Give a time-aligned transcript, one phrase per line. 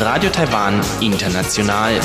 [0.00, 2.00] Radio Taiwan International.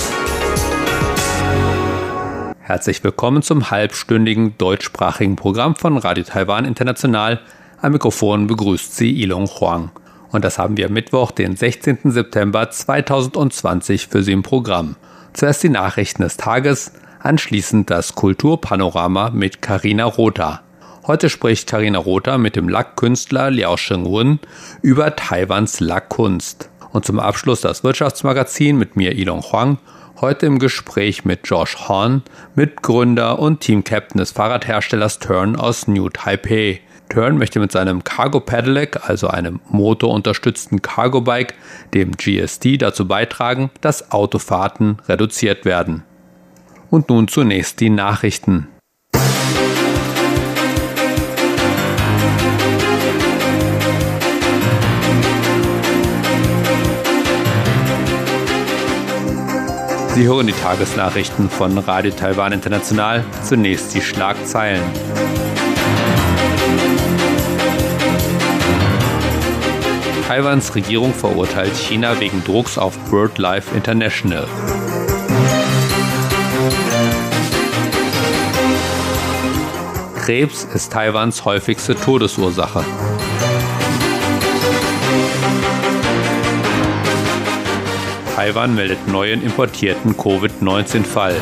[2.60, 7.40] Herzlich willkommen zum halbstündigen deutschsprachigen Programm von Radio Taiwan International.
[7.82, 9.90] Am Mikrofon begrüßt Sie Ilong Huang.
[10.32, 12.00] Und das haben wir Mittwoch, den 16.
[12.06, 14.96] September 2020 für Sie im Programm.
[15.34, 20.62] Zuerst die Nachrichten des Tages, anschließend das Kulturpanorama mit Karina Rotha.
[21.08, 24.40] Heute spricht Karina Rotha mit dem Lackkünstler Liao Shengwen
[24.84, 26.70] über Taiwans Lackkunst.
[26.92, 29.78] Und zum Abschluss das Wirtschaftsmagazin mit mir Ilong Huang.
[30.22, 32.24] Heute im Gespräch mit Josh Horn,
[32.56, 36.82] Mitgründer und Teamcaptain des Fahrradherstellers Turn aus New Taipei.
[37.10, 41.56] Turn möchte mit seinem Cargo Pedelec, also einem motorunterstützten Cargo Bike,
[41.94, 46.04] dem GSD, dazu beitragen, dass Autofahrten reduziert werden.
[46.90, 48.68] Und nun zunächst die Nachrichten.
[60.20, 63.24] Sie hören die Tagesnachrichten von Radio Taiwan International.
[63.42, 64.84] Zunächst die Schlagzeilen.
[70.28, 74.46] Taiwans Regierung verurteilt China wegen Drucks auf BirdLife International.
[80.26, 82.84] Krebs ist Taiwans häufigste Todesursache.
[88.40, 91.36] Taiwan meldet neuen importierten Covid-19-Fall.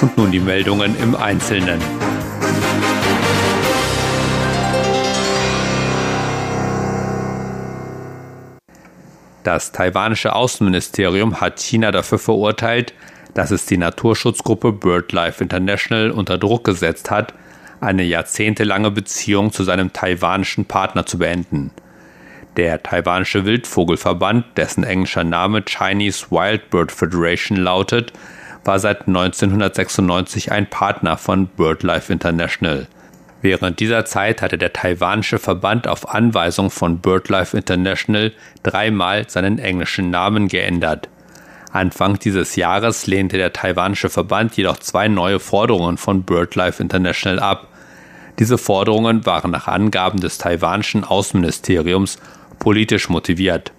[0.00, 1.78] Und nun die Meldungen im Einzelnen.
[9.42, 12.94] Das taiwanische Außenministerium hat China dafür verurteilt,
[13.34, 17.34] dass es die Naturschutzgruppe BirdLife International unter Druck gesetzt hat,
[17.82, 21.72] eine jahrzehntelange Beziehung zu seinem taiwanischen Partner zu beenden.
[22.60, 28.12] Der taiwanische Wildvogelverband, dessen englischer Name Chinese Wild Bird Federation lautet,
[28.66, 32.86] war seit 1996 ein Partner von BirdLife International.
[33.40, 38.30] Während dieser Zeit hatte der taiwanische Verband auf Anweisung von BirdLife International
[38.62, 41.08] dreimal seinen englischen Namen geändert.
[41.72, 47.68] Anfang dieses Jahres lehnte der taiwanische Verband jedoch zwei neue Forderungen von BirdLife International ab.
[48.38, 52.18] Diese Forderungen waren nach Angaben des taiwanischen Außenministeriums
[52.60, 53.72] politisch motiviert.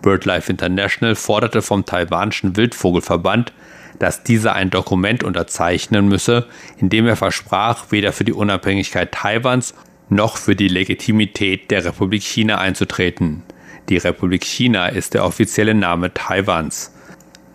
[0.00, 3.52] BirdLife International forderte vom taiwanischen Wildvogelverband,
[3.98, 6.46] dass dieser ein Dokument unterzeichnen müsse,
[6.78, 9.74] in dem er versprach, weder für die Unabhängigkeit Taiwans
[10.08, 13.42] noch für die Legitimität der Republik China einzutreten.
[13.90, 16.94] Die Republik China ist der offizielle Name Taiwans.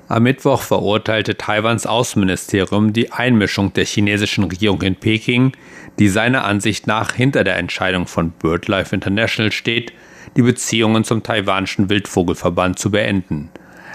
[0.08, 5.54] Am Mittwoch verurteilte Taiwans Außenministerium die Einmischung der chinesischen Regierung in Peking,
[5.98, 9.94] die seiner Ansicht nach hinter der Entscheidung von BirdLife International steht,
[10.36, 13.50] die Beziehungen zum taiwanischen Wildvogelverband zu beenden.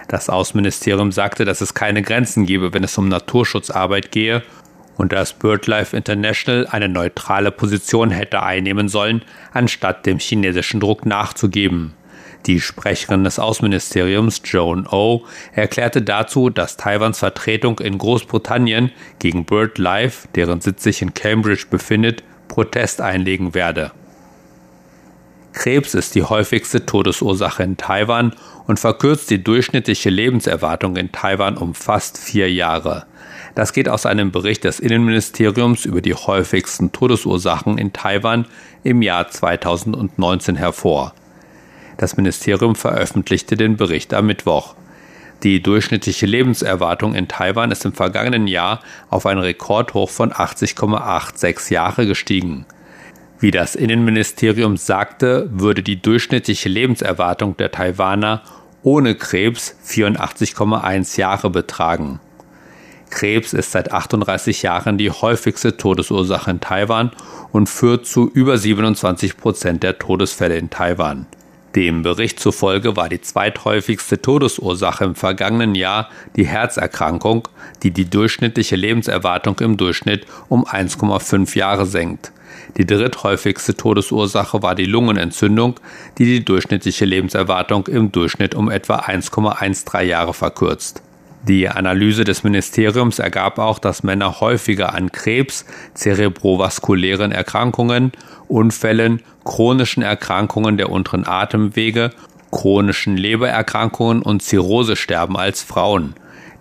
[0.08, 4.42] Das Außenministerium sagte, dass es keine Grenzen gebe, wenn es um Naturschutzarbeit gehe
[4.96, 11.94] und dass BirdLife International eine neutrale Position hätte einnehmen sollen, anstatt dem chinesischen Druck nachzugeben.
[12.46, 20.26] Die Sprecherin des Außenministeriums, Joan O, erklärte dazu, dass Taiwans Vertretung in Großbritannien gegen BirdLife,
[20.34, 23.92] deren Sitz sich in Cambridge befindet, Protest einlegen werde.
[25.52, 28.34] Krebs ist die häufigste Todesursache in Taiwan
[28.66, 33.06] und verkürzt die durchschnittliche Lebenserwartung in Taiwan um fast vier Jahre.
[33.54, 38.46] Das geht aus einem Bericht des Innenministeriums über die häufigsten Todesursachen in Taiwan
[38.84, 41.14] im Jahr 2019 hervor.
[41.96, 44.76] Das Ministerium veröffentlichte den Bericht am Mittwoch.
[45.42, 52.06] Die durchschnittliche Lebenserwartung in Taiwan ist im vergangenen Jahr auf ein Rekordhoch von 80,86 Jahre
[52.06, 52.66] gestiegen.
[53.40, 58.42] Wie das Innenministerium sagte, würde die durchschnittliche Lebenserwartung der Taiwaner
[58.82, 62.20] ohne Krebs 84,1 Jahre betragen.
[63.08, 67.12] Krebs ist seit 38 Jahren die häufigste Todesursache in Taiwan
[67.50, 71.26] und führt zu über 27 Prozent der Todesfälle in Taiwan.
[71.74, 77.48] Dem Bericht zufolge war die zweithäufigste Todesursache im vergangenen Jahr die Herzerkrankung,
[77.82, 82.32] die die durchschnittliche Lebenserwartung im Durchschnitt um 1,5 Jahre senkt.
[82.76, 85.80] Die dritthäufigste Todesursache war die Lungenentzündung,
[86.18, 91.02] die die durchschnittliche Lebenserwartung im Durchschnitt um etwa 1,13 Jahre verkürzt.
[91.42, 95.64] Die Analyse des Ministeriums ergab auch, dass Männer häufiger an Krebs,
[95.94, 98.12] zerebrovaskulären Erkrankungen,
[98.46, 102.10] Unfällen, chronischen Erkrankungen der unteren Atemwege,
[102.50, 106.14] chronischen Lebererkrankungen und Zirrhose sterben als Frauen.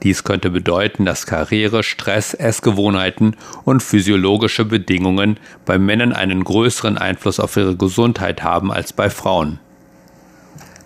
[0.03, 3.35] Dies könnte bedeuten, dass Karriere, Stress, Essgewohnheiten
[3.65, 9.59] und physiologische Bedingungen bei Männern einen größeren Einfluss auf ihre Gesundheit haben als bei Frauen.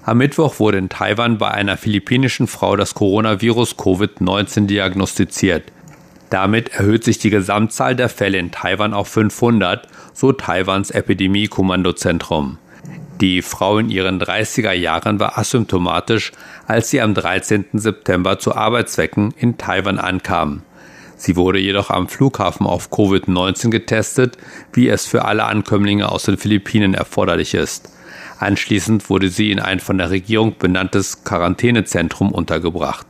[0.06, 5.72] Am Mittwoch wurde in Taiwan bei einer philippinischen Frau das Coronavirus Covid-19 diagnostiziert.
[6.30, 12.58] Damit erhöht sich die Gesamtzahl der Fälle in Taiwan auf 500, so Taiwans Epidemie-Kommandozentrum.
[13.22, 16.32] Die Frau in ihren 30er Jahren war asymptomatisch,
[16.68, 17.66] als sie am 13.
[17.74, 20.64] September zu Arbeitszwecken in Taiwan ankam.
[21.16, 24.38] Sie wurde jedoch am Flughafen auf Covid-19 getestet,
[24.74, 27.90] wie es für alle Ankömmlinge aus den Philippinen erforderlich ist.
[28.40, 33.06] Anschließend wurde sie in ein von der Regierung benanntes Quarantänezentrum untergebracht.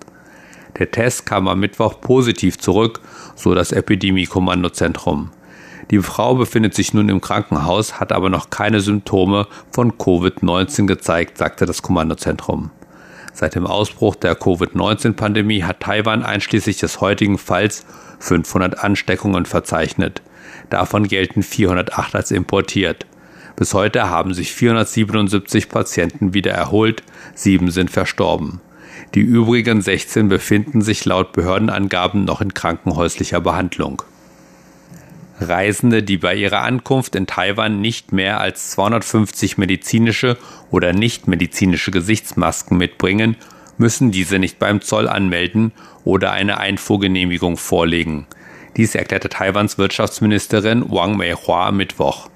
[0.78, 3.00] Der Test kam am Mittwoch positiv zurück,
[3.36, 5.32] so das Epidemie-Kommandozentrum.
[5.92, 11.38] Die Frau befindet sich nun im Krankenhaus, hat aber noch keine Symptome von Covid-19 gezeigt,
[11.38, 12.72] sagte das Kommandozentrum.
[13.34, 17.86] Seit dem Ausbruch der Covid-19-Pandemie hat Taiwan einschließlich des heutigen Falls
[18.20, 20.22] 500 Ansteckungen verzeichnet.
[20.70, 23.08] Davon gelten 408 als importiert.
[23.56, 27.04] Bis heute haben sich 477 Patienten wieder erholt,
[27.36, 28.62] sieben sind verstorben.
[29.16, 34.04] Die übrigen 16 befinden sich laut Behördenangaben noch in krankenhäuslicher Behandlung.
[35.40, 40.38] Reisende, die bei ihrer Ankunft in Taiwan nicht mehr als 250 medizinische
[40.72, 43.36] oder nicht medizinische Gesichtsmasken mitbringen,
[43.78, 45.72] müssen diese nicht beim Zoll anmelden
[46.04, 48.28] oder eine Einfuhrgenehmigung vorlegen.
[48.78, 52.30] Dies erklärte Taiwans Wirtschaftsministerin Wang Meihua am Mittwoch.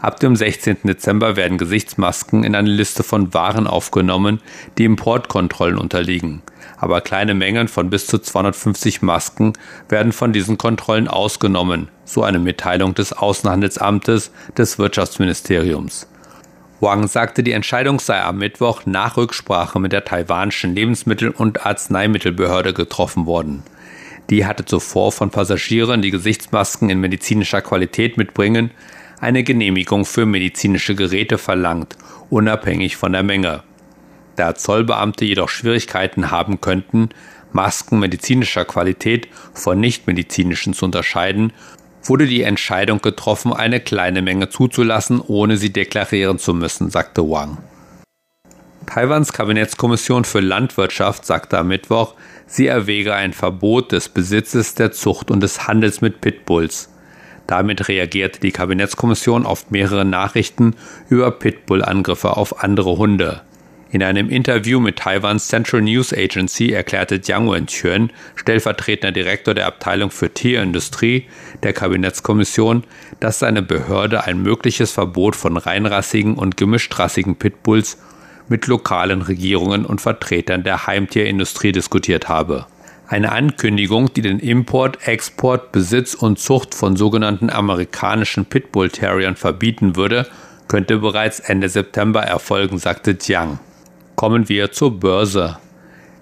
[0.00, 0.78] Ab dem 16.
[0.84, 4.40] Dezember werden Gesichtsmasken in eine Liste von Waren aufgenommen,
[4.76, 6.42] die Importkontrollen unterliegen.
[6.76, 9.54] Aber kleine Mengen von bis zu 250 Masken
[9.88, 16.06] werden von diesen Kontrollen ausgenommen, so eine Mitteilung des Außenhandelsamtes des Wirtschaftsministeriums.
[16.80, 22.74] Wang sagte, die Entscheidung sei am Mittwoch nach Rücksprache mit der taiwanischen Lebensmittel- und Arzneimittelbehörde
[22.74, 23.62] getroffen worden.
[24.28, 28.72] Die hatte zuvor von Passagieren, die Gesichtsmasken in medizinischer Qualität mitbringen,
[29.20, 31.96] eine Genehmigung für medizinische Geräte verlangt,
[32.30, 33.62] unabhängig von der Menge.
[34.36, 37.08] Da Zollbeamte jedoch Schwierigkeiten haben könnten,
[37.52, 41.52] Masken medizinischer Qualität von nichtmedizinischen zu unterscheiden,
[42.02, 47.58] wurde die Entscheidung getroffen, eine kleine Menge zuzulassen, ohne sie deklarieren zu müssen, sagte Wang.
[48.86, 52.14] Taiwans Kabinettskommission für Landwirtschaft sagte am Mittwoch,
[52.46, 56.90] sie erwäge ein Verbot des Besitzes, der Zucht und des Handels mit Pitbulls.
[57.46, 60.74] Damit reagierte die Kabinettskommission auf mehrere Nachrichten
[61.08, 63.42] über Pitbull-Angriffe auf andere Hunde.
[63.92, 70.10] In einem Interview mit Taiwans Central News Agency erklärte Jiang Wenquan, stellvertretender Direktor der Abteilung
[70.10, 71.26] für Tierindustrie
[71.62, 72.82] der Kabinettskommission,
[73.20, 77.98] dass seine Behörde ein mögliches Verbot von reinrassigen und gemischtrassigen Pitbulls
[78.48, 82.66] mit lokalen Regierungen und Vertretern der Heimtierindustrie diskutiert habe.
[83.08, 89.94] Eine Ankündigung, die den Import, Export, Besitz und Zucht von sogenannten amerikanischen Pitbull Terriern verbieten
[89.94, 90.26] würde,
[90.66, 93.60] könnte bereits Ende September erfolgen, sagte Jiang.
[94.16, 95.58] Kommen wir zur Börse.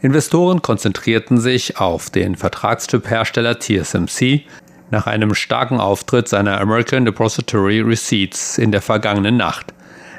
[0.03, 4.43] Investoren konzentrierten sich auf den Vertragstyphersteller TSMC
[4.91, 9.73] nach einem starken Auftritt seiner American Depository Receipts in der vergangenen Nacht.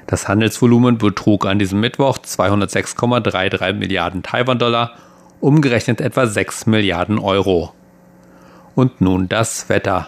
[0.10, 4.94] Das Handelsvolumen betrug an diesem Mittwoch 206,33 Milliarden Taiwan-Dollar,
[5.40, 7.76] umgerechnet etwa 6 Milliarden Euro.
[8.74, 10.08] Und nun das Wetter.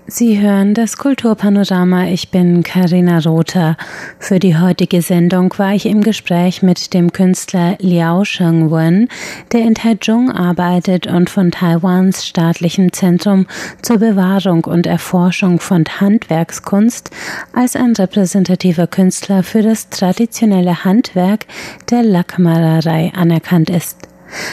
[0.07, 2.09] Sie hören das Kulturpanorama.
[2.09, 3.75] Ich bin Karina Rother.
[4.19, 9.09] Für die heutige Sendung war ich im Gespräch mit dem Künstler Liao Shengwen,
[9.51, 13.47] der in Taichung arbeitet und von Taiwans staatlichem Zentrum
[13.81, 17.09] zur Bewahrung und Erforschung von Handwerkskunst
[17.53, 21.47] als ein repräsentativer Künstler für das traditionelle Handwerk
[21.89, 24.07] der Lackmalerei anerkannt ist.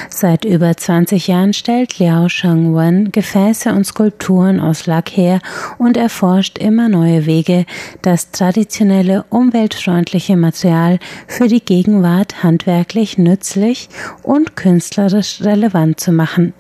[0.09, 5.41] Seit über 20 Jahren stellt Liao Shengwen Gefäße und Skulpturen aus Lack her
[5.79, 7.65] und erforscht immer neue Wege,
[8.03, 13.89] das traditionelle umweltfreundliche Material für die Gegenwart handwerklich nützlich
[14.23, 16.55] und künstlerisch relevant zu machen.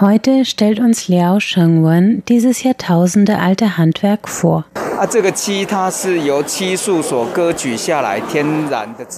[0.00, 4.64] Heute stellt uns Liao Shengwen dieses jahrtausendealte Handwerk vor.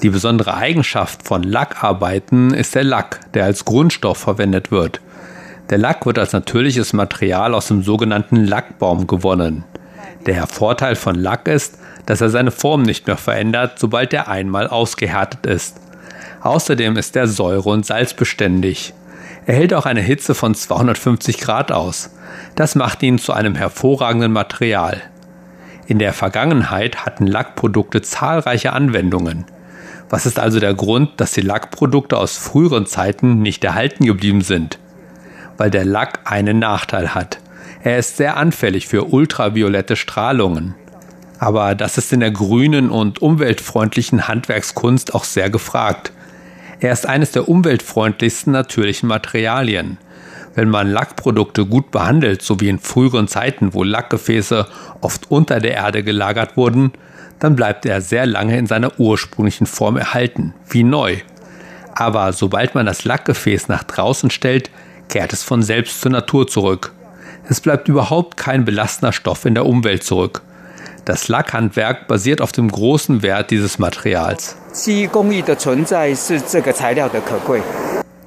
[0.02, 5.00] Die besondere Eigenschaft von Lackarbeiten ist der Lack, der als Grundstoff verwendet wird.
[5.70, 9.64] Der Lack wird als natürliches Material aus dem sogenannten Lackbaum gewonnen.
[10.26, 14.66] Der Vorteil von Lack ist, dass er seine Form nicht mehr verändert, sobald er einmal
[14.66, 15.76] ausgehärtet ist.
[16.42, 18.92] Außerdem ist er säure- und salzbeständig.
[19.47, 22.11] Er hält auch eine Hitze von 250 Grad aus.
[22.54, 25.00] Das macht ihn zu einem hervorragenden Material.
[25.87, 29.44] In der Vergangenheit hatten Lackprodukte zahlreiche Anwendungen.
[30.09, 34.78] Was ist also der Grund, dass die Lackprodukte aus früheren Zeiten nicht erhalten geblieben sind?
[35.56, 37.38] Weil der Lack einen Nachteil hat.
[37.82, 40.75] Er ist sehr anfällig für ultraviolette Strahlungen.
[41.38, 46.12] Aber das ist in der grünen und umweltfreundlichen Handwerkskunst auch sehr gefragt.
[46.80, 49.99] Er ist eines der umweltfreundlichsten natürlichen Materialien.
[50.54, 54.66] Wenn man Lackprodukte gut behandelt, so wie in früheren Zeiten, wo Lackgefäße
[55.00, 56.92] oft unter der Erde gelagert wurden,
[57.38, 61.18] dann bleibt er sehr lange in seiner ursprünglichen Form erhalten, wie neu.
[61.94, 64.70] Aber sobald man das Lackgefäß nach draußen stellt,
[65.08, 66.92] kehrt es von selbst zur Natur zurück.
[67.49, 70.42] Es bleibt überhaupt kein belastender Stoff in der Umwelt zurück.
[71.04, 74.57] Das Lackhandwerk basiert auf dem großen Wert dieses Materials.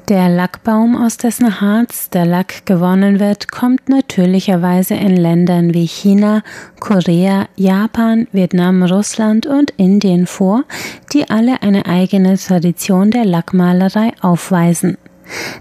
[0.10, 6.44] Der Lackbaum, aus dessen Harz der Lack gewonnen wird, kommt natürlicherweise in Ländern wie China,
[6.82, 10.66] Korea, Japan, Vietnam, Russland und Indien vor,
[11.14, 14.98] die alle eine eigene Tradition der Lackmalerei aufweisen.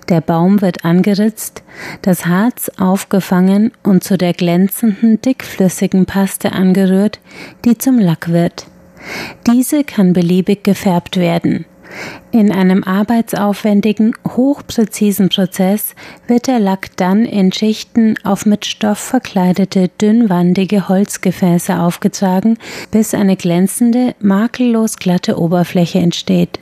[0.08, 1.62] Der Baum wird angeritzt,
[2.02, 7.20] das Harz aufgefangen und zu der glänzenden, dickflüssigen Paste angerührt,
[7.64, 8.66] die zum Lack wird.
[9.46, 11.64] Diese kann beliebig gefärbt werden.
[12.30, 15.94] In einem arbeitsaufwendigen, hochpräzisen Prozess
[16.26, 22.56] wird der Lack dann in Schichten auf mit Stoff verkleidete, dünnwandige Holzgefäße aufgetragen,
[22.90, 26.58] bis eine glänzende, makellos glatte Oberfläche entsteht.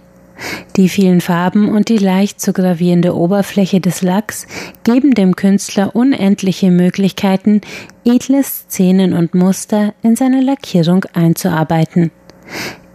[0.76, 4.46] Die vielen Farben und die leicht zu gravierende Oberfläche des Lacks
[4.84, 7.60] geben dem Künstler unendliche Möglichkeiten,
[8.04, 12.10] edle Szenen und Muster in seine Lackierung einzuarbeiten.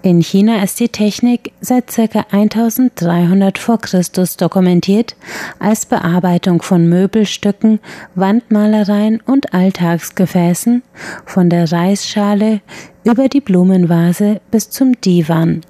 [0.06, 2.28] In China ist die Technik seit ca.
[2.30, 3.78] 1300 v.
[3.78, 4.02] Chr.
[4.38, 5.16] dokumentiert
[5.58, 7.80] als Bearbeitung von Möbelstücken,
[8.14, 10.84] Wandmalereien und Alltagsgefäßen,
[11.26, 12.62] von der Reisschale
[13.04, 15.62] über die Blumenvase bis zum Divan.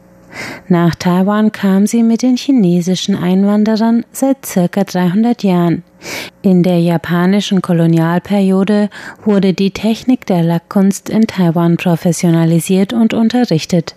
[0.68, 5.84] Nach Taiwan kam sie mit den chinesischen Einwanderern seit circa 300 Jahren.
[6.42, 8.90] In der japanischen Kolonialperiode
[9.24, 13.96] wurde die Technik der Lackkunst in Taiwan professionalisiert und unterrichtet.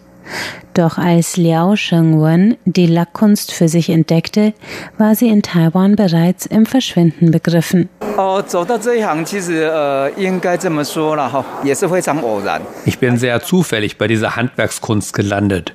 [0.75, 4.53] Doch als Liao Shengwen die Lackkunst für sich entdeckte,
[4.97, 7.89] war sie in Taiwan bereits im Verschwinden begriffen.
[12.85, 15.73] Ich bin sehr zufällig bei dieser Handwerkskunst gelandet.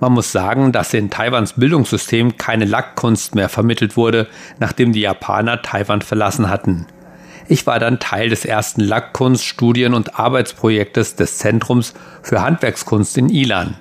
[0.00, 4.28] Man muss sagen, dass in Taiwans Bildungssystem keine Lackkunst mehr vermittelt wurde,
[4.58, 6.86] nachdem die Japaner Taiwan verlassen hatten.
[7.48, 13.28] Ich war dann Teil des ersten Lackkunst-, Studien- und Arbeitsprojektes des Zentrums für Handwerkskunst in
[13.28, 13.76] Ilan.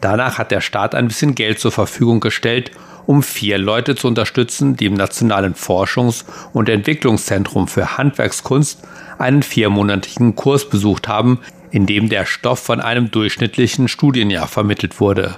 [0.00, 2.72] Danach hat der Staat ein bisschen Geld zur Verfügung gestellt,
[3.06, 8.80] um vier Leute zu unterstützen, die im Nationalen Forschungs- und Entwicklungszentrum für Handwerkskunst
[9.18, 11.38] einen viermonatigen Kurs besucht haben,
[11.76, 15.36] in dem der Stoff von einem durchschnittlichen Studienjahr vermittelt wurde.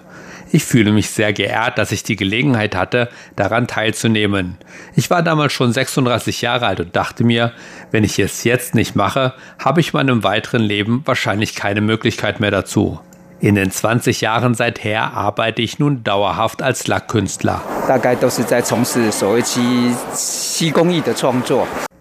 [0.52, 4.56] Ich fühle mich sehr geehrt, dass ich die Gelegenheit hatte, daran teilzunehmen.
[4.94, 7.50] Ich war damals schon 36 Jahre alt und dachte mir,
[7.90, 12.52] wenn ich es jetzt nicht mache, habe ich meinem weiteren Leben wahrscheinlich keine Möglichkeit mehr
[12.52, 13.00] dazu.
[13.40, 17.62] In den 20 Jahren seither arbeite ich nun dauerhaft als Lackkünstler.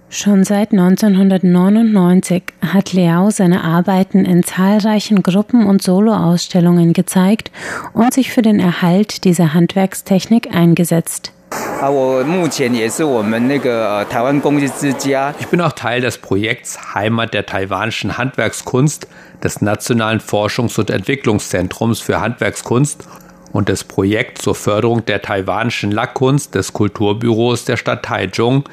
[0.09, 7.51] Schon seit 1999 hat Liao seine Arbeiten in zahlreichen Gruppen- und Soloausstellungen gezeigt
[7.93, 11.33] und sich für den Erhalt dieser Handwerkstechnik eingesetzt.
[15.39, 19.07] Ich bin auch Teil des Projekts Heimat der taiwanischen Handwerkskunst
[19.43, 23.07] des Nationalen Forschungs- und Entwicklungszentrums für Handwerkskunst
[23.51, 28.63] und des Projekts zur Förderung der taiwanischen Lackkunst des Kulturbüros der Stadt Taichung,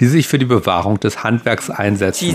[0.00, 2.28] die sich für die Bewahrung des Handwerks einsetzen.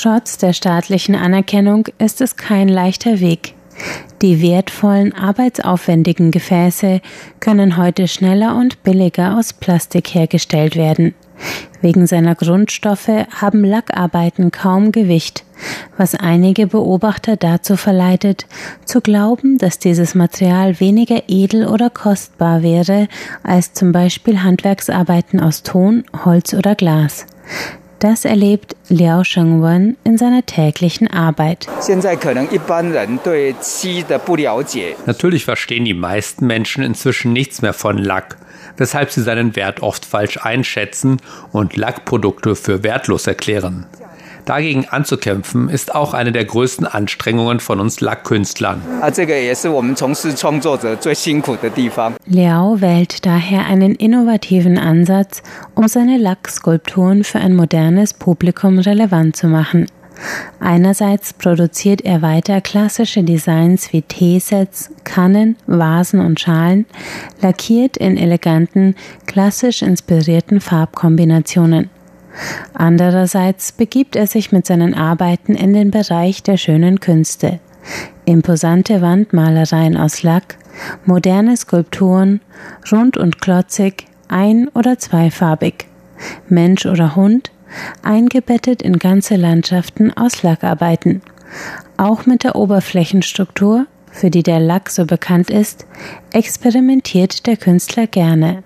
[0.00, 3.54] Trotz der staatlichen Anerkennung ist es kein leichter Weg.
[4.22, 7.00] Die wertvollen, arbeitsaufwendigen Gefäße
[7.40, 11.14] können heute schneller und billiger aus Plastik hergestellt werden.
[11.80, 15.44] Wegen seiner Grundstoffe haben Lackarbeiten kaum Gewicht,
[15.96, 18.46] was einige Beobachter dazu verleitet,
[18.84, 23.08] zu glauben, dass dieses Material weniger edel oder kostbar wäre
[23.42, 27.26] als zum Beispiel Handwerksarbeiten aus Ton, Holz oder Glas.
[28.00, 31.68] Das erlebt Liao Shengwen in seiner täglichen Arbeit.
[35.04, 38.38] Natürlich verstehen die meisten Menschen inzwischen nichts mehr von Lack,
[38.76, 41.18] weshalb sie seinen Wert oft falsch einschätzen
[41.52, 43.86] und Lackprodukte für wertlos erklären.
[44.44, 48.82] Dagegen anzukämpfen, ist auch eine der größten Anstrengungen von uns Lackkünstlern.
[52.26, 55.42] Liao wählt daher einen innovativen Ansatz,
[55.74, 59.86] um seine Lackskulpturen für ein modernes Publikum relevant zu machen.
[60.58, 66.86] Einerseits produziert er weiter klassische Designs wie Teesets, Kannen, Vasen und Schalen,
[67.40, 68.94] lackiert in eleganten,
[69.26, 71.88] klassisch inspirierten Farbkombinationen.
[72.74, 77.58] Andererseits begibt er sich mit seinen Arbeiten in den Bereich der schönen Künste.
[78.24, 80.56] Imposante Wandmalereien aus Lack,
[81.04, 82.40] moderne Skulpturen,
[82.92, 85.86] rund und klotzig, ein- oder zweifarbig,
[86.48, 87.50] Mensch oder Hund,
[88.02, 91.22] eingebettet in ganze Landschaften aus Lackarbeiten.
[91.96, 95.86] Auch mit der Oberflächenstruktur, für die der Lack so bekannt ist,
[96.32, 98.62] experimentiert der Künstler gerne.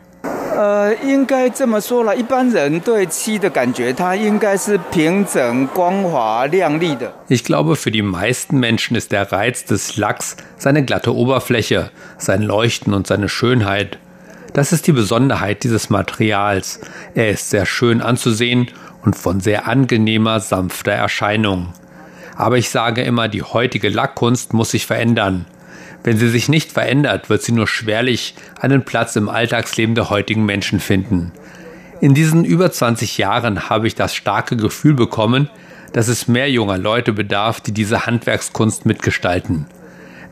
[7.28, 12.42] Ich glaube, für die meisten Menschen ist der Reiz des Lacks seine glatte Oberfläche, sein
[12.42, 13.98] Leuchten und seine Schönheit.
[14.52, 16.80] Das ist die Besonderheit dieses Materials.
[17.16, 18.70] Er ist sehr schön anzusehen
[19.04, 21.72] und von sehr angenehmer, sanfter Erscheinung.
[22.36, 25.46] Aber ich sage immer, die heutige Lackkunst muss sich verändern.
[26.02, 30.44] Wenn sie sich nicht verändert, wird sie nur schwerlich einen Platz im Alltagsleben der heutigen
[30.44, 31.32] Menschen finden.
[32.00, 35.48] In diesen über 20 Jahren habe ich das starke Gefühl bekommen,
[35.92, 39.66] dass es mehr junger Leute bedarf, die diese Handwerkskunst mitgestalten.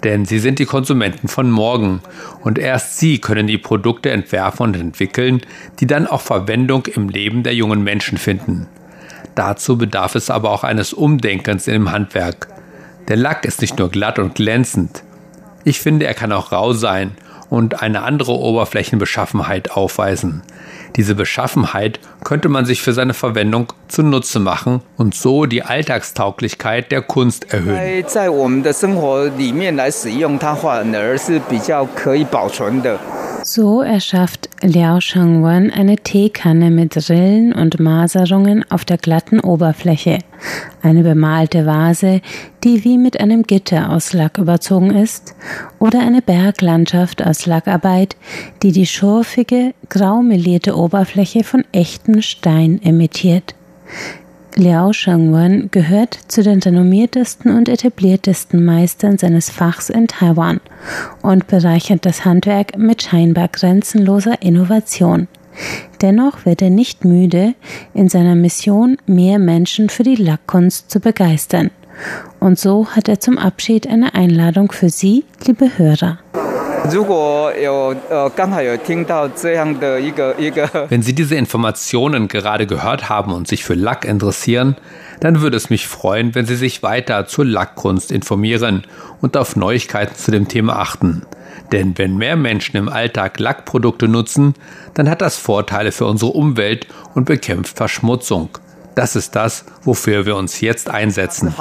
[0.05, 2.01] Denn sie sind die Konsumenten von morgen
[2.41, 5.43] und erst sie können die Produkte entwerfen und entwickeln,
[5.79, 8.67] die dann auch Verwendung im Leben der jungen Menschen finden.
[9.35, 12.49] Dazu bedarf es aber auch eines Umdenkens im Handwerk.
[13.09, 15.03] Der Lack ist nicht nur glatt und glänzend,
[15.65, 17.13] ich finde, er kann auch rau sein
[17.49, 20.43] und eine andere Oberflächenbeschaffenheit aufweisen.
[20.97, 27.03] Diese Beschaffenheit könnte man sich für seine Verwendung zunutze machen und so die Alltagstauglichkeit der
[27.03, 28.05] Kunst erhöhen.
[33.45, 40.21] So erschafft Liao Shangwan eine Teekanne mit Rillen und Maserungen auf der glatten Oberfläche,
[40.81, 42.21] eine bemalte Vase,
[42.63, 45.35] die wie mit einem Gitter aus Lack überzogen ist,
[45.81, 48.17] oder eine Berglandschaft aus Lackarbeit,
[48.63, 53.55] die die schurfige, grau melierte Oberfläche von echten Stein imitiert.
[54.55, 60.61] Liao Shengwen gehört zu den renommiertesten und etabliertesten Meistern seines Fachs in Taiwan
[61.23, 65.29] und bereichert das Handwerk mit scheinbar grenzenloser Innovation.
[66.03, 67.55] Dennoch wird er nicht müde,
[67.95, 71.71] in seiner Mission mehr Menschen für die Lackkunst zu begeistern.
[72.41, 76.19] Und so hat er zum Abschied eine Einladung für Sie, liebe Hörer.
[80.89, 84.77] Wenn Sie diese Informationen gerade gehört haben und sich für Lack interessieren,
[85.21, 88.85] dann würde es mich freuen, wenn Sie sich weiter zur Lackkunst informieren
[89.21, 91.25] und auf Neuigkeiten zu dem Thema achten.
[91.71, 94.55] Denn wenn mehr Menschen im Alltag Lackprodukte nutzen,
[94.95, 98.51] dann hat das Vorteile für unsere Umwelt und bekämpft Verschmutzung.
[98.95, 101.55] Das ist das, wofür wir uns jetzt einsetzen.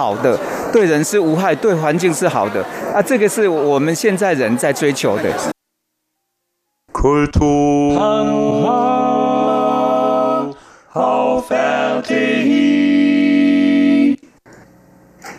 [6.91, 7.95] Kultur.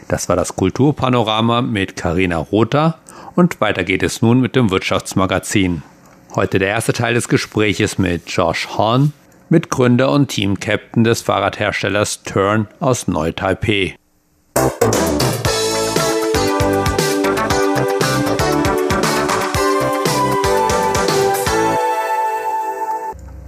[0.08, 2.98] Das war das Kulturpanorama mit Karina Rother
[3.34, 5.82] und weiter geht es nun mit dem Wirtschaftsmagazin.
[6.34, 9.12] Heute der erste Teil des Gespräches mit Josh Horn,
[9.52, 13.96] Mitgründer und Team-Captain des Fahrradherstellers Turn aus Neu-Taipei.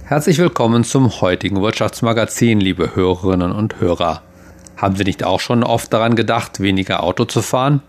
[0.03, 4.21] Herzlich willkommen zum heutigen Wirtschaftsmagazin, liebe Hörerinnen und Hörer.
[4.77, 7.81] Haben Sie nicht auch schon oft daran gedacht, weniger Auto zu fahren?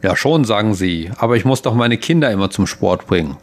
[0.00, 3.36] Ja, schon, sagen Sie, aber ich muss doch meine Kinder immer zum Sport bringen.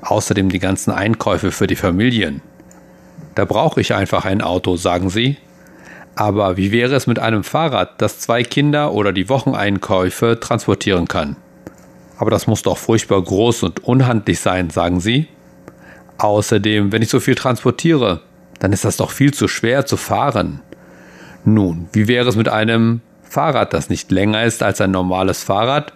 [0.00, 2.40] Außerdem die ganzen Einkäufe für die Familien.
[3.34, 5.36] Da brauche ich einfach ein Auto, sagen Sie.
[6.14, 11.36] Aber wie wäre es mit einem Fahrrad, das zwei Kinder oder die Wocheneinkäufe transportieren kann?
[12.18, 15.26] Aber das muss doch furchtbar groß und unhandlich sein, sagen Sie?
[16.18, 18.20] Außerdem, wenn ich so viel transportiere,
[18.60, 20.60] dann ist das doch viel zu schwer zu fahren.
[21.44, 25.92] Nun, wie wäre es mit einem Fahrrad, das nicht länger ist als ein normales Fahrrad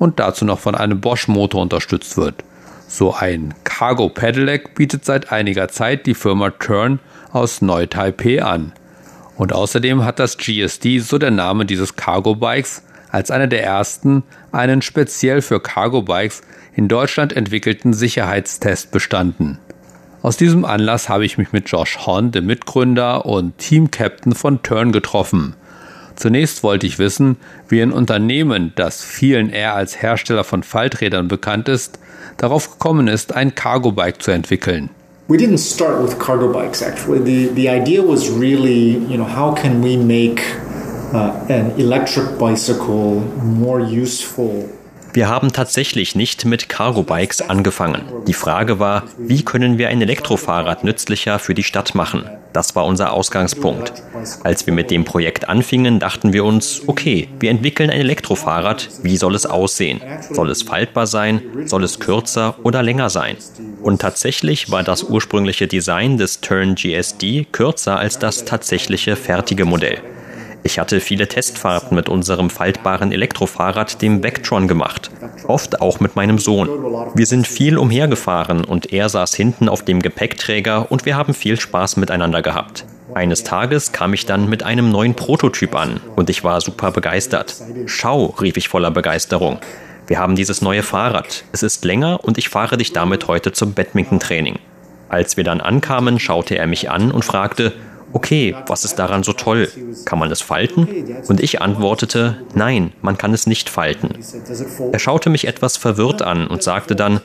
[0.00, 2.42] und dazu noch von einem Bosch-Motor unterstützt wird?
[2.92, 6.98] So ein Cargo Pedelec bietet seit einiger Zeit die Firma Turn
[7.30, 8.72] aus Neu-Taipei an.
[9.36, 14.24] Und außerdem hat das GSD, so der Name dieses Cargo Bikes, als einer der ersten
[14.50, 16.42] einen speziell für Cargo Bikes
[16.74, 19.58] in Deutschland entwickelten Sicherheitstest bestanden.
[20.20, 24.90] Aus diesem Anlass habe ich mich mit Josh Horn, dem Mitgründer und Team-Captain von Turn,
[24.90, 25.54] getroffen.
[26.20, 27.38] Zunächst wollte ich wissen,
[27.70, 31.98] wie ein Unternehmen, das vielen eher als Hersteller von Falträdern bekannt ist,
[32.36, 34.90] darauf gekommen ist, ein Cargo-Bike zu entwickeln.
[35.28, 37.24] We didn't start with cargo bikes actually.
[37.24, 40.42] The, the idea was really, you know, how can we make
[41.14, 44.68] uh, an electric bicycle more useful
[45.12, 48.02] wir haben tatsächlich nicht mit Cargo-Bikes angefangen.
[48.28, 52.30] Die Frage war, wie können wir ein Elektrofahrrad nützlicher für die Stadt machen?
[52.52, 53.92] Das war unser Ausgangspunkt.
[54.42, 59.16] Als wir mit dem Projekt anfingen, dachten wir uns, okay, wir entwickeln ein Elektrofahrrad, wie
[59.16, 60.00] soll es aussehen?
[60.30, 61.42] Soll es faltbar sein?
[61.66, 63.36] Soll es kürzer oder länger sein?
[63.82, 69.98] Und tatsächlich war das ursprüngliche Design des Turn GSD kürzer als das tatsächliche fertige Modell.
[70.62, 75.10] Ich hatte viele Testfahrten mit unserem faltbaren Elektrofahrrad, dem Vectron, gemacht.
[75.46, 76.68] Oft auch mit meinem Sohn.
[77.14, 81.58] Wir sind viel umhergefahren und er saß hinten auf dem Gepäckträger und wir haben viel
[81.58, 82.84] Spaß miteinander gehabt.
[83.14, 87.56] Eines Tages kam ich dann mit einem neuen Prototyp an und ich war super begeistert.
[87.86, 89.58] Schau, rief ich voller Begeisterung.
[90.06, 91.44] Wir haben dieses neue Fahrrad.
[91.52, 94.58] Es ist länger und ich fahre dich damit heute zum Badminton-Training.
[95.08, 97.72] Als wir dann ankamen, schaute er mich an und fragte,
[98.12, 99.68] okay, was ist daran so toll?
[100.04, 100.88] Kann man es falten?
[101.28, 104.10] Und ich antwortete, nein, man kann es nicht falten.
[104.92, 107.20] Er schaute mich etwas verwirrt an und sagte dann,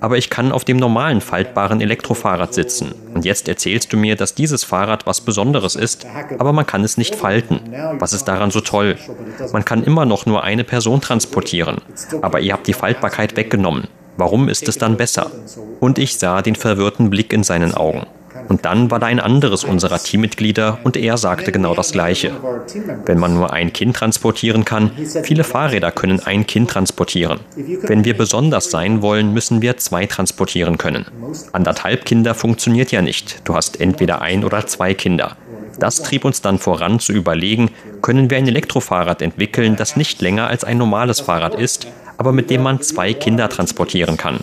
[0.00, 2.94] aber ich kann auf dem normalen faltbaren Elektrofahrrad sitzen.
[3.14, 6.06] Und jetzt erzählst du mir, dass dieses Fahrrad was Besonderes ist,
[6.38, 7.60] aber man kann es nicht falten.
[7.98, 8.96] Was ist daran so toll?
[9.52, 11.78] Man kann immer noch nur eine Person transportieren,
[12.22, 13.88] aber ihr habt die Faltbarkeit weggenommen.
[14.16, 15.30] Warum ist es dann besser?
[15.80, 18.06] Und ich sah den verwirrten Blick in seinen Augen.
[18.48, 22.32] Und dann war da ein anderes unserer Teammitglieder und er sagte genau das Gleiche.
[23.04, 24.90] Wenn man nur ein Kind transportieren kann,
[25.22, 27.40] viele Fahrräder können ein Kind transportieren.
[27.82, 31.06] Wenn wir besonders sein wollen, müssen wir zwei transportieren können.
[31.52, 33.42] Anderthalb Kinder funktioniert ja nicht.
[33.44, 35.36] Du hast entweder ein oder zwei Kinder.
[35.78, 37.70] Das trieb uns dann voran zu überlegen,
[38.02, 42.50] können wir ein Elektrofahrrad entwickeln, das nicht länger als ein normales Fahrrad ist, aber mit
[42.50, 44.40] dem man zwei Kinder transportieren kann.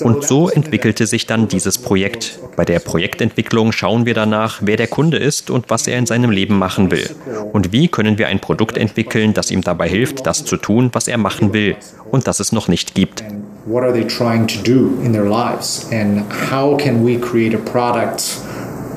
[0.00, 2.38] Und so entwickelte sich dann dieses Projekt.
[2.56, 6.30] Bei der Projektentwicklung schauen wir danach, wer der Kunde ist und was er in seinem
[6.30, 7.10] Leben machen will.
[7.52, 11.08] Und wie können wir ein Produkt entwickeln, das ihm dabei hilft, das zu tun, was
[11.08, 11.76] er machen will
[12.10, 13.24] und das es noch nicht gibt.
[13.66, 15.86] What are they trying to do in their lives?
[15.92, 18.40] And how can we create a product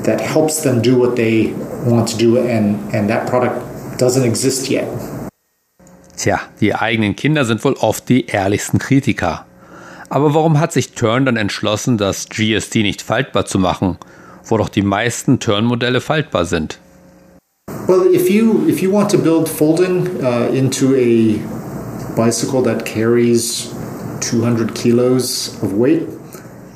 [0.04, 1.52] that helps them do what they
[1.84, 3.56] want to do and, and that product
[3.98, 4.84] doesn't exist yet?
[6.16, 9.45] Tja, die eigenen Kinder sind wohl oft die ehrlichsten Kritiker.
[10.08, 13.98] Aber warum hat sich Turn dann entschlossen, das GSD nicht faltbar zu machen,
[14.44, 16.78] wo doch die meisten Turn-Modelle faltbar sind?
[17.88, 21.38] Well, if you if you want to build Foldin uh, into a
[22.16, 23.70] bicycle that carries
[24.20, 26.06] 200 kilos of weight,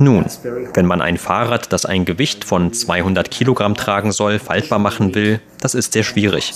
[0.01, 0.25] nun,
[0.75, 5.41] wenn man ein Fahrrad, das ein Gewicht von 200 Kilogramm tragen soll, faltbar machen will,
[5.61, 6.53] das ist sehr schwierig.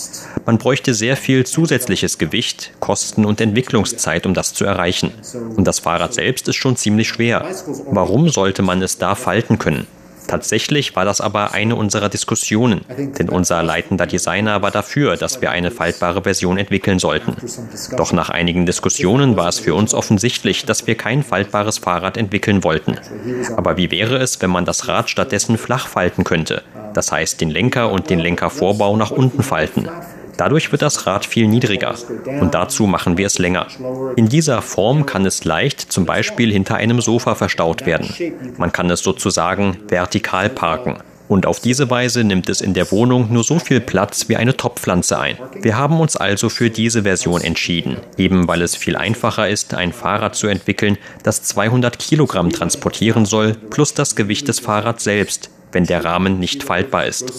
[0.46, 5.12] Man bräuchte sehr viel zusätzliches Gewicht, Kosten und Entwicklungszeit, um das zu erreichen.
[5.56, 7.46] Und das Fahrrad selbst ist schon ziemlich schwer.
[7.90, 9.86] Warum sollte man es da falten können?
[10.26, 12.84] Tatsächlich war das aber eine unserer Diskussionen,
[13.18, 17.36] denn unser leitender Designer war dafür, dass wir eine faltbare Version entwickeln sollten.
[17.96, 22.64] Doch nach einigen Diskussionen war es für uns offensichtlich, dass wir kein faltbares Fahrrad entwickeln
[22.64, 22.98] wollten.
[23.56, 26.62] Aber wie wäre es, wenn man das Rad stattdessen flach falten könnte?
[26.94, 29.88] Das heißt, den Lenker und den Lenkervorbau nach unten falten.
[30.36, 31.94] Dadurch wird das Rad viel niedriger
[32.40, 33.66] und dazu machen wir es länger.
[34.16, 38.12] In dieser Form kann es leicht zum Beispiel hinter einem Sofa verstaut werden.
[38.56, 40.98] Man kann es sozusagen vertikal parken.
[41.26, 44.56] Und auf diese Weise nimmt es in der Wohnung nur so viel Platz wie eine
[44.56, 45.38] Topfpflanze ein.
[45.62, 49.92] Wir haben uns also für diese Version entschieden, eben weil es viel einfacher ist, ein
[49.92, 55.86] Fahrrad zu entwickeln, das 200 Kilogramm transportieren soll, plus das Gewicht des Fahrrads selbst, wenn
[55.86, 57.32] der Rahmen nicht faltbar ist.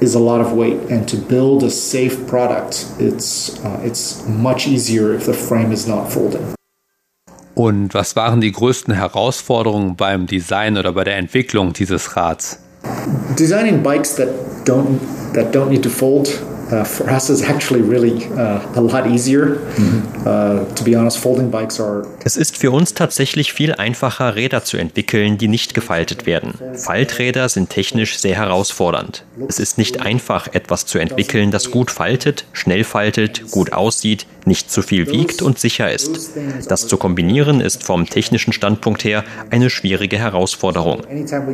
[0.00, 4.66] Is a lot of weight and to build a safe product it's uh, it's much
[4.66, 6.54] easier if the frame is not folding
[7.56, 12.58] Und was waren die größten Herausforderungen beim Design oder bei der Entwicklung dieses Rads?
[13.38, 14.28] Designing bikes that
[14.64, 14.98] don't
[15.34, 16.28] that don't need to fold
[16.84, 19.56] for us is actually really uh, a lot easier.
[19.76, 20.26] Mm-hmm.
[20.26, 22.06] Uh, to be honest, folding bikes are.
[22.24, 26.54] Es ist für uns tatsächlich viel einfacher, Räder zu entwickeln, die nicht gefaltet werden.
[26.74, 29.24] Falträder sind technisch sehr herausfordernd.
[29.48, 34.70] Es ist nicht einfach, etwas zu entwickeln, das gut faltet, schnell faltet, gut aussieht, nicht
[34.70, 36.30] zu viel wiegt und sicher ist.
[36.68, 41.02] Das zu kombinieren ist vom technischen Standpunkt her eine schwierige Herausforderung.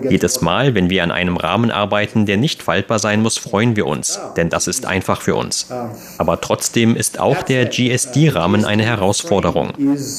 [0.08, 3.86] Jedes Mal, wenn wir an einem Rahmen arbeiten, der nicht faltbar sein muss, freuen wir
[3.86, 5.68] uns, denn das ist einfach für uns.
[6.18, 9.72] Aber trotzdem ist auch der GSD-Rahmen eine Herausforderung.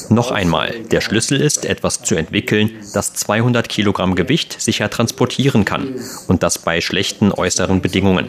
[0.08, 5.94] Noch einmal, der Schlüssel ist, etwas zu entwickeln, das 200 Kilogramm Gewicht sicher transportieren kann
[6.28, 8.28] und das bei schlechten äußeren Bedingungen.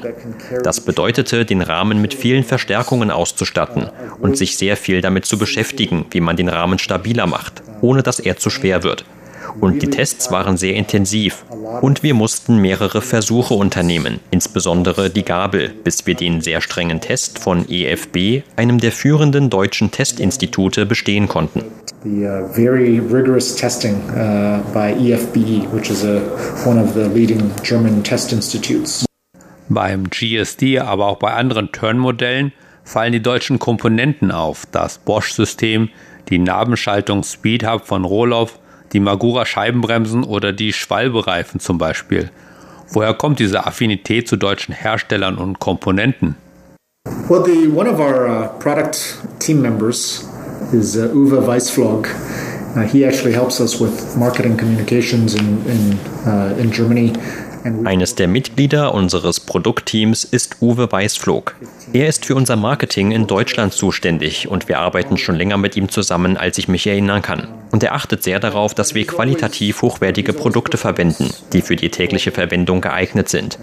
[0.64, 5.38] Das bedeutete, den Rahmen mit vielen Verstärkungen auszustatten und und sich sehr viel damit zu
[5.38, 9.06] beschäftigen, wie man den Rahmen stabiler macht, ohne dass er zu schwer wird.
[9.60, 11.46] Und die Tests waren sehr intensiv.
[11.82, 17.38] Und wir mussten mehrere Versuche unternehmen, insbesondere die Gabel, bis wir den sehr strengen Test
[17.38, 21.62] von EFB, einem der führenden deutschen Testinstitute, bestehen konnten.
[22.04, 26.22] The uh, very rigorous testing uh, by EFBE, which is a,
[26.66, 29.06] one of the leading German test institutes.
[29.70, 32.52] Beim GSD, aber auch bei anderen Turn-Modellen
[32.84, 35.90] fallen die deutschen Komponenten auf, das Bosch-System,
[36.30, 38.60] die Nabenschaltung Speedhub von Rohloff,
[38.94, 42.30] die Magura Scheibenbremsen oder die Schwalbe-Reifen zum Beispiel.
[42.90, 46.36] Woher kommt diese Affinität zu deutschen Herstellern und Komponenten?
[47.28, 50.26] Well, the, one of our uh, product team members
[50.72, 52.08] is uh, Uwe Weisflog.
[52.76, 57.14] Uh, he actually helps us with marketing communications in, in, uh, in Germany.
[57.64, 61.56] Eines der Mitglieder unseres Produktteams ist Uwe Weißflog.
[61.94, 65.88] Er ist für unser Marketing in Deutschland zuständig und wir arbeiten schon länger mit ihm
[65.88, 67.48] zusammen, als ich mich erinnern kann.
[67.72, 72.32] Und er achtet sehr darauf, dass wir qualitativ hochwertige Produkte verwenden, die für die tägliche
[72.32, 73.58] Verwendung geeignet sind.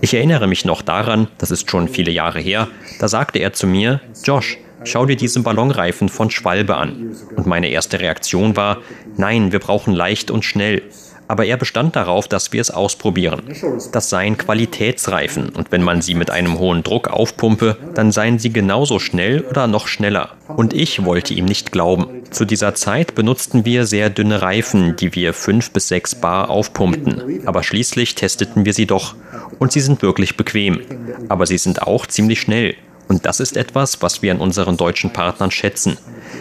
[0.00, 2.68] Ich erinnere mich noch daran, das ist schon viele Jahre her,
[3.00, 7.14] da sagte er zu mir, Josh, schau dir diesen Ballonreifen von Schwalbe an.
[7.36, 8.78] Und meine erste Reaktion war,
[9.16, 10.82] nein, wir brauchen leicht und schnell
[11.32, 13.40] aber er bestand darauf, dass wir es ausprobieren.
[13.90, 18.52] Das seien Qualitätsreifen und wenn man sie mit einem hohen Druck aufpumpe, dann seien sie
[18.52, 20.32] genauso schnell oder noch schneller.
[20.48, 22.06] Und ich wollte ihm nicht glauben.
[22.30, 27.46] Zu dieser Zeit benutzten wir sehr dünne Reifen, die wir fünf bis sechs Bar aufpumpten.
[27.46, 29.14] Aber schließlich testeten wir sie doch.
[29.58, 30.82] Und sie sind wirklich bequem.
[31.30, 32.74] Aber sie sind auch ziemlich schnell.
[33.08, 35.96] Und das ist etwas, was wir an unseren deutschen Partnern schätzen.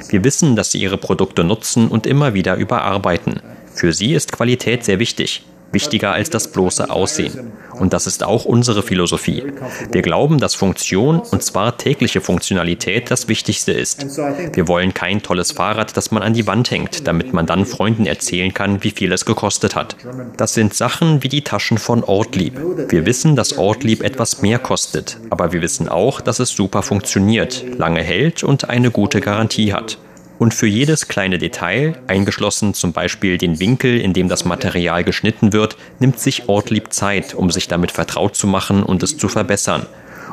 [0.10, 3.42] Wir wissen, dass sie ihre Produkte nutzen und immer wieder überarbeiten.
[3.74, 7.52] Für sie ist Qualität sehr wichtig, wichtiger als das bloße Aussehen.
[7.80, 9.44] Und das ist auch unsere Philosophie.
[9.92, 14.06] Wir glauben, dass Funktion, und zwar tägliche Funktionalität, das Wichtigste ist.
[14.54, 18.06] Wir wollen kein tolles Fahrrad, das man an die Wand hängt, damit man dann Freunden
[18.06, 19.96] erzählen kann, wie viel es gekostet hat.
[20.38, 22.60] Das sind Sachen wie die Taschen von Ortlieb.
[22.90, 27.64] Wir wissen, dass Ortlieb etwas mehr kostet, aber wir wissen auch, dass es super funktioniert,
[27.78, 29.98] lange hält und eine gute Garantie hat.
[30.42, 35.54] Und für jedes kleine Detail, eingeschlossen zum Beispiel den Winkel, in dem das Material geschnitten
[35.54, 39.86] wird, nimmt sich Ortlieb Zeit, um sich damit vertraut zu machen und es zu verbessern.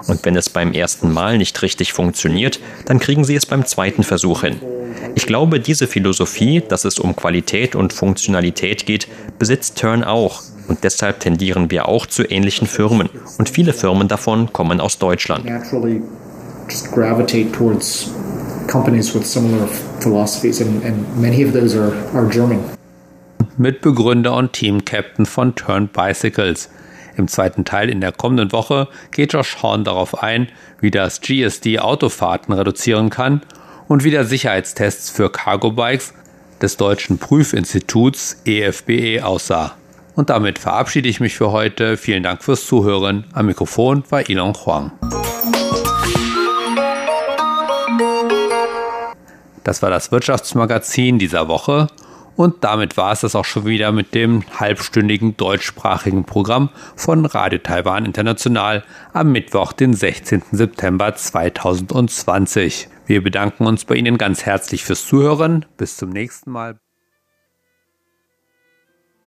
[0.06, 4.02] Und wenn es beim ersten Mal nicht richtig funktioniert, dann kriegen sie es beim zweiten
[4.02, 4.56] Versuch hin.
[5.14, 10.42] Ich glaube, diese Philosophie, dass es um Qualität und Funktionalität geht, besitzt Turn auch.
[10.68, 13.10] Und deshalb tendieren wir auch zu ähnlichen Firmen.
[13.36, 15.44] Und viele Firmen davon kommen aus Deutschland
[18.68, 19.66] companies with similar
[20.00, 22.60] philosophies, and, and many of those are, are German.
[23.56, 26.68] Mitbegründer und Team-Captain von Turn Bicycles.
[27.16, 30.48] Im zweiten Teil in der kommenden Woche geht Josh Horn darauf ein,
[30.80, 33.42] wie das GSD Autofahrten reduzieren kann
[33.88, 36.14] und wie der Sicherheitstests für Cargo-Bikes
[36.62, 39.74] des deutschen Prüfinstituts EFBE e aussah.
[40.14, 41.96] Und damit verabschiede ich mich für heute.
[41.96, 43.24] Vielen Dank fürs Zuhören.
[43.32, 44.92] Am Mikrofon war Ilon Huang.
[49.68, 51.88] Das war das Wirtschaftsmagazin dieser Woche.
[52.36, 57.58] Und damit war es das auch schon wieder mit dem halbstündigen deutschsprachigen Programm von Radio
[57.58, 60.42] Taiwan International am Mittwoch, den 16.
[60.52, 62.88] September 2020.
[63.04, 65.66] Wir bedanken uns bei Ihnen ganz herzlich fürs Zuhören.
[65.76, 66.78] Bis zum nächsten Mal.